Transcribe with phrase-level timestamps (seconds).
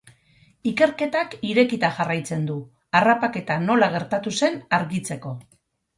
[0.69, 2.57] Ikerketak irekita jarraitzen du,
[3.01, 5.37] harrapaketa nola gertatu zen argitzeko.